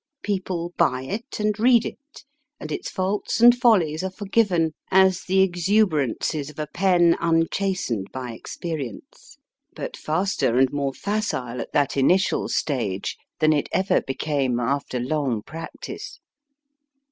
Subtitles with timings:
[0.23, 2.25] People buy it and read it,
[2.59, 7.29] and its faults and follies are forgiven as the exuberances of a pen THE LIP.RARY
[7.41, 9.37] unchastened by experience;
[9.75, 15.43] but faster and more facile at that initial stage than it ever became after long
[15.43, 16.19] practice.